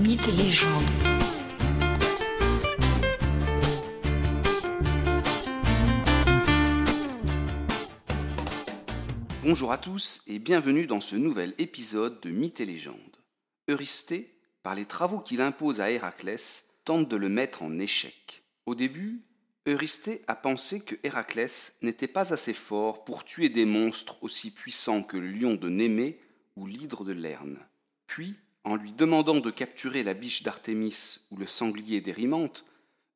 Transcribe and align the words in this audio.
Mythes 0.00 0.28
et 0.28 0.32
légendes. 0.32 0.90
Bonjour 9.42 9.72
à 9.72 9.76
tous 9.76 10.22
et 10.26 10.38
bienvenue 10.38 10.86
dans 10.86 11.02
ce 11.02 11.16
nouvel 11.16 11.54
épisode 11.58 12.18
de 12.22 12.30
Mythes 12.30 12.60
et 12.60 12.64
légendes. 12.64 12.96
Eurysthée, 13.68 14.38
par 14.62 14.74
les 14.74 14.86
travaux 14.86 15.18
qu'il 15.18 15.42
impose 15.42 15.82
à 15.82 15.90
Héraclès, 15.90 16.70
tente 16.86 17.06
de 17.06 17.16
le 17.16 17.28
mettre 17.28 17.62
en 17.62 17.78
échec. 17.78 18.42
Au 18.64 18.74
début, 18.74 19.20
Eurysthée 19.66 20.22
a 20.28 20.34
pensé 20.34 20.80
que 20.80 20.94
Héraclès 21.02 21.76
n'était 21.82 22.08
pas 22.08 22.32
assez 22.32 22.54
fort 22.54 23.04
pour 23.04 23.24
tuer 23.24 23.50
des 23.50 23.66
monstres 23.66 24.16
aussi 24.22 24.50
puissants 24.50 25.02
que 25.02 25.18
le 25.18 25.30
lion 25.30 25.56
de 25.56 25.68
Némée 25.68 26.18
ou 26.56 26.66
l'hydre 26.66 27.04
de 27.04 27.12
Lerne. 27.12 27.58
Puis, 28.06 28.36
en 28.64 28.76
lui 28.76 28.92
demandant 28.92 29.40
de 29.40 29.50
capturer 29.50 30.02
la 30.02 30.14
biche 30.14 30.42
d'Artémis 30.42 31.20
ou 31.30 31.36
le 31.36 31.46
sanglier 31.46 32.00
d'Érimante, 32.00 32.64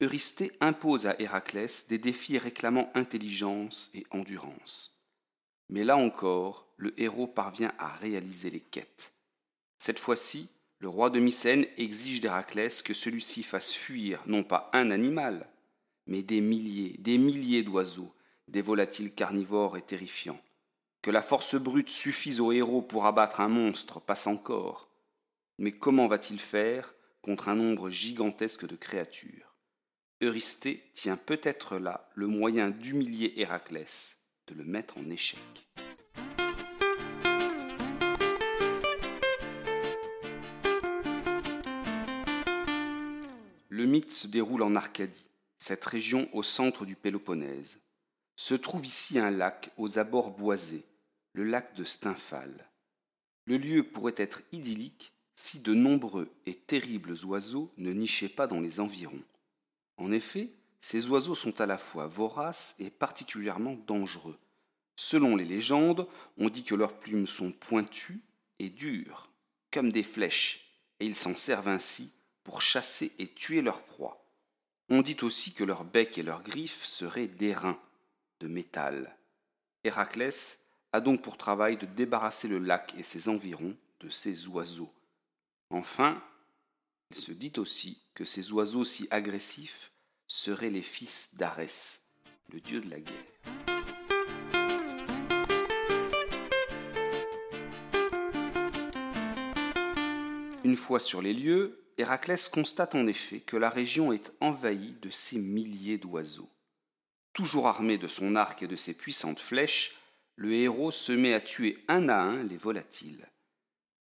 Eurysthée 0.00 0.52
impose 0.60 1.06
à 1.06 1.20
Héraclès 1.20 1.88
des 1.88 1.98
défis 1.98 2.38
réclamant 2.38 2.90
intelligence 2.94 3.90
et 3.94 4.06
endurance. 4.10 4.98
Mais 5.68 5.84
là 5.84 5.96
encore, 5.96 6.66
le 6.76 6.98
héros 7.00 7.26
parvient 7.26 7.72
à 7.78 7.88
réaliser 7.88 8.50
les 8.50 8.60
quêtes. 8.60 9.12
Cette 9.78 9.98
fois-ci, 9.98 10.50
le 10.78 10.88
roi 10.88 11.10
de 11.10 11.20
Mycène 11.20 11.66
exige 11.76 12.20
d'Héraclès 12.20 12.82
que 12.82 12.94
celui-ci 12.94 13.42
fasse 13.42 13.72
fuir 13.72 14.22
non 14.26 14.42
pas 14.42 14.70
un 14.72 14.90
animal, 14.90 15.46
mais 16.06 16.22
des 16.22 16.40
milliers, 16.40 16.96
des 16.98 17.18
milliers 17.18 17.62
d'oiseaux, 17.62 18.12
des 18.48 18.62
volatiles 18.62 19.14
carnivores 19.14 19.76
et 19.76 19.82
terrifiants. 19.82 20.40
Que 21.02 21.10
la 21.10 21.22
force 21.22 21.54
brute 21.54 21.90
suffise 21.90 22.40
au 22.40 22.52
héros 22.52 22.82
pour 22.82 23.06
abattre 23.06 23.40
un 23.40 23.48
monstre 23.48 24.00
passe 24.00 24.26
encore. 24.26 24.89
Mais 25.60 25.72
comment 25.72 26.06
va-t-il 26.06 26.40
faire 26.40 26.94
contre 27.20 27.50
un 27.50 27.54
nombre 27.54 27.90
gigantesque 27.90 28.66
de 28.66 28.76
créatures? 28.76 29.58
Eurysthée 30.22 30.90
tient 30.94 31.18
peut-être 31.18 31.76
là 31.76 32.08
le 32.14 32.26
moyen 32.26 32.70
d'humilier 32.70 33.34
Héraclès, 33.36 34.24
de 34.46 34.54
le 34.54 34.64
mettre 34.64 34.96
en 34.96 35.10
échec. 35.10 35.38
Le 43.68 43.84
mythe 43.84 44.12
se 44.12 44.28
déroule 44.28 44.62
en 44.62 44.74
Arcadie, 44.74 45.26
cette 45.58 45.84
région 45.84 46.30
au 46.32 46.42
centre 46.42 46.86
du 46.86 46.96
Péloponnèse. 46.96 47.82
Se 48.34 48.54
trouve 48.54 48.86
ici 48.86 49.18
un 49.18 49.30
lac 49.30 49.72
aux 49.76 49.98
abords 49.98 50.30
boisés, 50.30 50.86
le 51.34 51.44
lac 51.44 51.74
de 51.74 51.84
Stymphale. 51.84 52.70
Le 53.44 53.58
lieu 53.58 53.82
pourrait 53.82 54.14
être 54.16 54.40
idyllique 54.52 55.12
si 55.40 55.60
de 55.60 55.72
nombreux 55.72 56.30
et 56.44 56.54
terribles 56.54 57.14
oiseaux 57.24 57.72
ne 57.78 57.92
nichaient 57.92 58.28
pas 58.28 58.46
dans 58.46 58.60
les 58.60 58.78
environs. 58.78 59.22
En 59.96 60.12
effet, 60.12 60.50
ces 60.82 61.08
oiseaux 61.08 61.34
sont 61.34 61.62
à 61.62 61.66
la 61.66 61.78
fois 61.78 62.06
voraces 62.06 62.76
et 62.78 62.90
particulièrement 62.90 63.74
dangereux. 63.86 64.38
Selon 64.96 65.36
les 65.36 65.46
légendes, 65.46 66.06
on 66.36 66.50
dit 66.50 66.62
que 66.62 66.74
leurs 66.74 66.92
plumes 66.92 67.26
sont 67.26 67.52
pointues 67.52 68.20
et 68.58 68.68
dures, 68.68 69.30
comme 69.70 69.90
des 69.90 70.02
flèches, 70.02 70.74
et 71.00 71.06
ils 71.06 71.16
s'en 71.16 71.34
servent 71.34 71.68
ainsi 71.68 72.12
pour 72.44 72.60
chasser 72.60 73.10
et 73.18 73.26
tuer 73.26 73.62
leurs 73.62 73.82
proies. 73.82 74.22
On 74.90 75.00
dit 75.00 75.16
aussi 75.22 75.54
que 75.54 75.64
leurs 75.64 75.84
becs 75.84 76.18
et 76.18 76.22
leurs 76.22 76.42
griffes 76.42 76.84
seraient 76.84 77.28
d'airain, 77.28 77.80
de 78.40 78.46
métal. 78.46 79.16
Héraclès 79.84 80.66
a 80.92 81.00
donc 81.00 81.22
pour 81.22 81.38
travail 81.38 81.78
de 81.78 81.86
débarrasser 81.86 82.46
le 82.46 82.58
lac 82.58 82.94
et 82.98 83.02
ses 83.02 83.30
environs 83.30 83.74
de 84.00 84.10
ces 84.10 84.46
oiseaux. 84.46 84.92
Enfin, 85.70 86.20
il 87.10 87.16
se 87.16 87.30
dit 87.30 87.52
aussi 87.56 88.02
que 88.14 88.24
ces 88.24 88.52
oiseaux 88.52 88.84
si 88.84 89.06
agressifs 89.12 89.92
seraient 90.26 90.70
les 90.70 90.82
fils 90.82 91.36
d'Arès, 91.36 92.02
le 92.52 92.60
dieu 92.60 92.80
de 92.80 92.90
la 92.90 92.98
guerre. 92.98 93.14
Une 100.64 100.76
fois 100.76 100.98
sur 100.98 101.22
les 101.22 101.32
lieux, 101.32 101.84
Héraclès 101.98 102.48
constate 102.48 102.96
en 102.96 103.06
effet 103.06 103.40
que 103.40 103.56
la 103.56 103.70
région 103.70 104.12
est 104.12 104.32
envahie 104.40 104.96
de 105.00 105.10
ces 105.10 105.38
milliers 105.38 105.98
d'oiseaux. 105.98 106.50
Toujours 107.32 107.68
armé 107.68 107.96
de 107.96 108.08
son 108.08 108.34
arc 108.34 108.62
et 108.62 108.66
de 108.66 108.76
ses 108.76 108.94
puissantes 108.94 109.38
flèches, 109.38 110.00
le 110.34 110.52
héros 110.52 110.90
se 110.90 111.12
met 111.12 111.32
à 111.32 111.40
tuer 111.40 111.84
un 111.86 112.08
à 112.08 112.16
un 112.16 112.42
les 112.42 112.56
volatiles. 112.56 113.28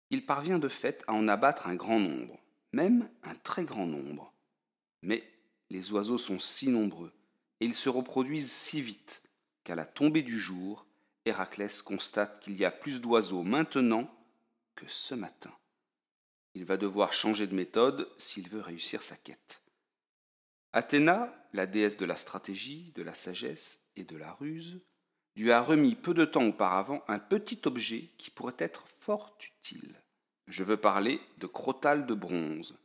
Il 0.09 0.25
parvient 0.25 0.59
de 0.59 0.69
fait 0.69 1.03
à 1.07 1.13
en 1.13 1.27
abattre 1.27 1.67
un 1.67 1.75
grand 1.75 1.99
nombre, 1.99 2.39
même 2.71 3.09
un 3.23 3.35
très 3.35 3.65
grand 3.65 3.85
nombre. 3.85 4.33
Mais 5.01 5.23
les 5.69 5.91
oiseaux 5.91 6.17
sont 6.17 6.39
si 6.39 6.69
nombreux 6.69 7.13
et 7.59 7.65
ils 7.65 7.75
se 7.75 7.89
reproduisent 7.89 8.51
si 8.51 8.81
vite 8.81 9.23
qu'à 9.63 9.75
la 9.75 9.85
tombée 9.85 10.21
du 10.21 10.39
jour, 10.39 10.85
Héraclès 11.25 11.81
constate 11.81 12.39
qu'il 12.39 12.57
y 12.57 12.65
a 12.65 12.71
plus 12.71 13.01
d'oiseaux 13.01 13.43
maintenant 13.43 14.09
que 14.75 14.87
ce 14.87 15.13
matin. 15.13 15.53
Il 16.53 16.63
va 16.63 16.77
devoir 16.77 17.13
changer 17.13 17.47
de 17.47 17.55
méthode 17.55 18.09
s'il 18.17 18.47
veut 18.49 18.61
réussir 18.61 19.03
sa 19.03 19.17
quête. 19.17 19.61
Athéna, 20.73 21.33
la 21.53 21.65
déesse 21.65 21.97
de 21.97 22.05
la 22.05 22.15
stratégie, 22.15 22.91
de 22.95 23.03
la 23.03 23.13
sagesse 23.13 23.89
et 23.95 24.03
de 24.03 24.15
la 24.15 24.31
ruse, 24.33 24.81
lui 25.37 25.51
a 25.51 25.61
remis 25.61 25.95
peu 25.95 26.13
de 26.13 26.25
temps 26.25 26.47
auparavant 26.47 27.03
un 27.07 27.19
petit 27.19 27.61
objet 27.65 28.09
qui 28.17 28.31
pourrait 28.31 28.55
être 28.57 28.85
fort 28.99 29.37
utile. 29.45 29.95
Je 30.47 30.63
veux 30.63 30.77
parler 30.77 31.21
de 31.37 31.45
crotal 31.45 32.07
de 32.07 32.13
bronze. 32.13 32.75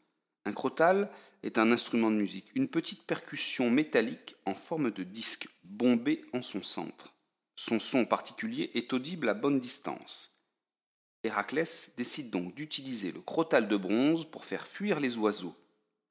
Un 0.45 0.53
crotal 0.53 1.11
est 1.43 1.59
un 1.59 1.73
instrument 1.73 2.11
de 2.11 2.17
musique, 2.17 2.53
une 2.55 2.69
petite 2.69 3.05
percussion 3.05 3.71
métallique 3.71 4.37
en 4.45 4.55
forme 4.55 4.91
de 4.91 5.03
disque 5.03 5.49
bombé 5.65 6.25
en 6.33 6.43
son 6.43 6.63
centre. 6.63 7.15
Son 7.57 7.79
son 7.79 8.05
particulier 8.05 8.71
est 8.75 8.93
audible 8.93 9.29
à 9.29 9.35
bonne 9.35 9.61
distance. 9.61 10.41
Héraclès 11.25 11.93
décide 11.97 12.31
donc 12.31 12.55
d'utiliser 12.55 13.13
le 13.13 13.21
crotal 13.21 13.69
de 13.69 13.77
bronze 13.77 14.29
pour 14.29 14.45
faire 14.45 14.67
fuir 14.67 15.01
les 15.01 15.17
oiseaux, 15.17 15.57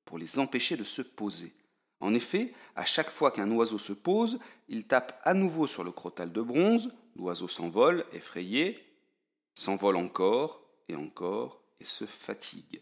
pour 0.06 0.18
les 0.18 0.40
empêcher 0.40 0.78
de 0.78 0.86
se 0.86 1.02
poser. 1.02 1.54
En 2.02 2.16
effet, 2.16 2.54
à 2.76 2.84
chaque 2.84 3.10
fois 3.10 3.32
qu'un 3.32 3.50
oiseau 3.52 3.78
se 3.78 3.94
pose, 3.94 4.40
il 4.68 4.86
tape 4.86 5.22
à 5.24 5.34
nouveau 5.34 5.68
sur 5.68 5.84
le 5.84 5.92
crotal 5.92 6.32
de 6.32 6.42
bronze, 6.42 6.92
l'oiseau 7.16 7.48
s'envole, 7.48 8.06
effrayé, 8.12 8.84
s'envole 9.54 9.96
encore 9.96 10.62
et 10.90 10.96
encore 10.96 11.62
et 11.80 11.86
se 11.86 12.06
fatigue. 12.06 12.82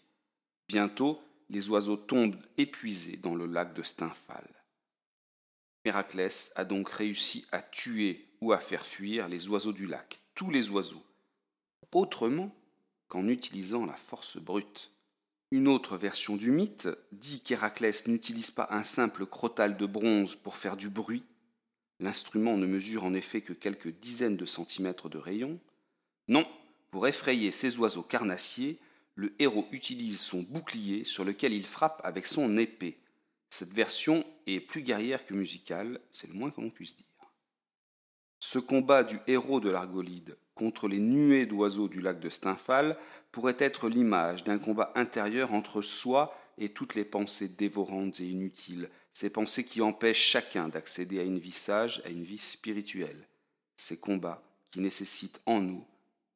Bientôt, 0.69 1.21
les 1.49 1.69
oiseaux 1.69 1.97
tombent 1.97 2.39
épuisés 2.57 3.17
dans 3.17 3.35
le 3.35 3.45
lac 3.45 3.73
de 3.73 3.83
Stymphale. 3.83 4.49
Héraclès 5.83 6.51
a 6.55 6.63
donc 6.63 6.89
réussi 6.89 7.45
à 7.51 7.61
tuer 7.61 8.27
ou 8.41 8.53
à 8.53 8.57
faire 8.57 8.85
fuir 8.85 9.27
les 9.27 9.49
oiseaux 9.49 9.73
du 9.73 9.87
lac, 9.87 10.19
tous 10.35 10.49
les 10.49 10.69
oiseaux, 10.69 11.03
autrement 11.93 12.55
qu'en 13.07 13.27
utilisant 13.27 13.85
la 13.85 13.93
force 13.93 14.37
brute. 14.37 14.91
Une 15.51 15.67
autre 15.67 15.97
version 15.97 16.35
du 16.35 16.51
mythe 16.51 16.87
dit 17.11 17.41
qu'Héraclès 17.41 18.07
n'utilise 18.07 18.51
pas 18.51 18.67
un 18.69 18.83
simple 18.83 19.25
crotal 19.25 19.77
de 19.77 19.87
bronze 19.87 20.35
pour 20.35 20.55
faire 20.55 20.77
du 20.77 20.89
bruit. 20.89 21.23
L'instrument 21.99 22.55
ne 22.55 22.67
mesure 22.67 23.03
en 23.03 23.15
effet 23.15 23.41
que 23.41 23.53
quelques 23.53 23.99
dizaines 23.99 24.37
de 24.37 24.45
centimètres 24.45 25.09
de 25.09 25.17
rayon. 25.17 25.59
Non, 26.27 26.47
pour 26.91 27.07
effrayer 27.07 27.49
ces 27.49 27.79
oiseaux 27.79 28.03
carnassiers, 28.03 28.77
le 29.15 29.33
héros 29.39 29.67
utilise 29.71 30.19
son 30.19 30.43
bouclier 30.43 31.03
sur 31.03 31.25
lequel 31.25 31.53
il 31.53 31.65
frappe 31.65 31.99
avec 32.03 32.27
son 32.27 32.55
épée. 32.57 32.99
Cette 33.49 33.73
version 33.73 34.23
est 34.45 34.59
plus 34.59 34.83
guerrière 34.83 35.25
que 35.25 35.33
musicale, 35.33 35.99
c'est 36.11 36.27
le 36.27 36.35
moins 36.35 36.51
que 36.51 36.61
l'on 36.61 36.69
puisse 36.69 36.95
dire. 36.95 37.05
Ce 38.51 38.57
combat 38.57 39.03
du 39.03 39.19
héros 39.27 39.59
de 39.59 39.69
l'Argolide 39.69 40.35
contre 40.55 40.87
les 40.87 40.97
nuées 40.97 41.45
d'oiseaux 41.45 41.87
du 41.87 42.01
lac 42.01 42.19
de 42.19 42.29
Stymphale 42.29 42.97
pourrait 43.31 43.57
être 43.59 43.87
l'image 43.87 44.43
d'un 44.43 44.57
combat 44.57 44.91
intérieur 44.95 45.53
entre 45.53 45.83
soi 45.83 46.35
et 46.57 46.69
toutes 46.69 46.95
les 46.95 47.05
pensées 47.05 47.47
dévorantes 47.47 48.19
et 48.21 48.27
inutiles, 48.27 48.89
ces 49.13 49.29
pensées 49.29 49.63
qui 49.63 49.83
empêchent 49.83 50.31
chacun 50.31 50.67
d'accéder 50.67 51.19
à 51.19 51.23
une 51.25 51.37
vie 51.37 51.51
sage, 51.51 52.01
à 52.05 52.09
une 52.09 52.23
vie 52.23 52.39
spirituelle, 52.39 53.27
ces 53.75 53.99
combats 53.99 54.41
qui 54.71 54.79
nécessitent 54.79 55.41
en 55.45 55.61
nous 55.61 55.85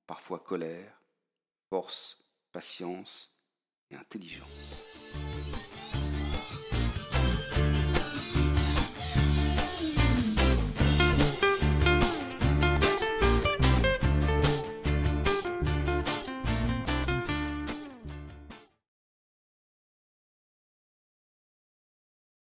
parfois 0.06 0.38
colère, 0.38 1.02
force, 1.72 2.24
patience 2.52 3.34
et 3.90 3.96
intelligence. 3.96 4.84